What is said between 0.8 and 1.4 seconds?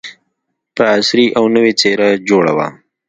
عصري